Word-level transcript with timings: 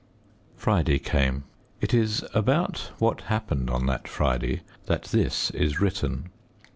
Friday 0.55 0.97
came. 0.97 1.43
It 1.79 1.93
is 1.93 2.25
about 2.33 2.89
what 2.97 3.21
happened 3.29 3.69
on 3.69 3.85
that 3.85 4.07
Friday 4.07 4.61
that 4.87 5.03
this 5.03 5.51
is 5.51 5.79
written. 5.79 6.31